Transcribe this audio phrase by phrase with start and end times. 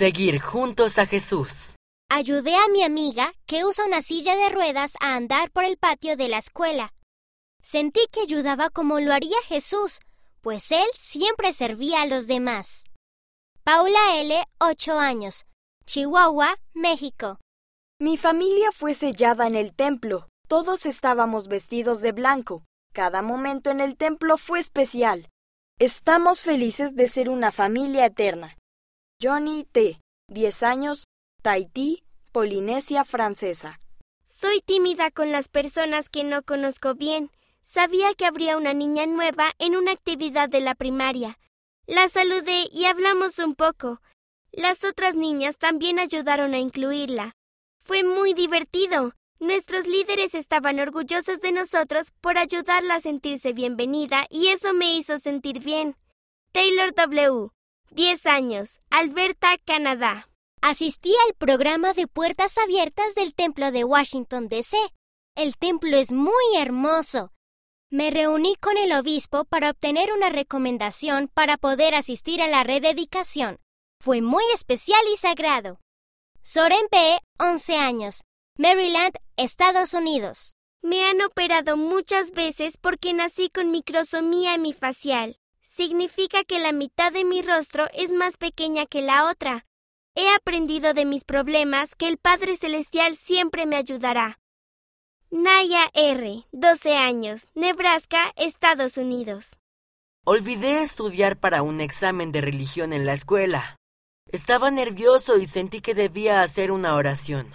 [0.00, 1.76] Seguir juntos a Jesús.
[2.08, 6.16] Ayudé a mi amiga, que usa una silla de ruedas, a andar por el patio
[6.16, 6.94] de la escuela.
[7.62, 9.98] Sentí que ayudaba como lo haría Jesús,
[10.40, 12.84] pues él siempre servía a los demás.
[13.62, 15.44] Paula L., 8 años,
[15.84, 17.38] Chihuahua, México.
[18.00, 20.28] Mi familia fue sellada en el templo.
[20.48, 22.64] Todos estábamos vestidos de blanco.
[22.94, 25.28] Cada momento en el templo fue especial.
[25.78, 28.56] Estamos felices de ser una familia eterna.
[29.22, 31.04] Johnny T., 10 años,
[31.42, 33.78] Tahití, Polinesia Francesa.
[34.24, 37.30] Soy tímida con las personas que no conozco bien.
[37.60, 41.38] Sabía que habría una niña nueva en una actividad de la primaria.
[41.86, 44.00] La saludé y hablamos un poco.
[44.52, 47.36] Las otras niñas también ayudaron a incluirla.
[47.78, 49.12] Fue muy divertido.
[49.38, 55.18] Nuestros líderes estaban orgullosos de nosotros por ayudarla a sentirse bienvenida y eso me hizo
[55.18, 55.94] sentir bien.
[56.52, 57.50] Taylor W.
[57.92, 60.28] 10 años, Alberta, Canadá.
[60.62, 64.76] Asistí al programa de puertas abiertas del Templo de Washington, D.C.
[65.34, 67.32] El templo es muy hermoso.
[67.90, 73.58] Me reuní con el obispo para obtener una recomendación para poder asistir a la rededicación.
[74.00, 75.80] Fue muy especial y sagrado.
[76.42, 78.20] Soren P., 11 años,
[78.56, 80.54] Maryland, Estados Unidos.
[80.80, 85.40] Me han operado muchas veces porque nací con microsomía hemifacial.
[85.72, 89.66] Significa que la mitad de mi rostro es más pequeña que la otra.
[90.16, 94.40] He aprendido de mis problemas que el Padre Celestial siempre me ayudará.
[95.30, 99.58] Naya R., 12 años, Nebraska, Estados Unidos.
[100.24, 103.76] Olvidé estudiar para un examen de religión en la escuela.
[104.26, 107.54] Estaba nervioso y sentí que debía hacer una oración.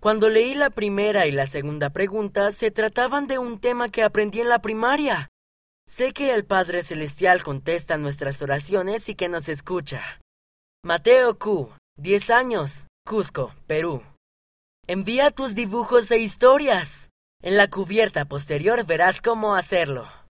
[0.00, 4.40] Cuando leí la primera y la segunda pregunta, se trataban de un tema que aprendí
[4.40, 5.30] en la primaria.
[5.90, 10.20] Sé que el Padre Celestial contesta nuestras oraciones y que nos escucha.
[10.84, 14.04] Mateo Q, 10 años, Cusco, Perú.
[14.86, 17.10] Envía tus dibujos e historias.
[17.42, 20.08] En la cubierta posterior verás cómo hacerlo.